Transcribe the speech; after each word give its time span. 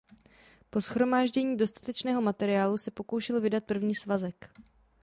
Po 0.69 0.79
shromáždění 0.81 1.57
dostatečného 1.57 2.21
materiálu 2.21 2.77
se 2.77 2.91
pokoušel 2.91 3.41
vydat 3.41 3.63
první 3.63 3.95
svazek. 3.95 4.49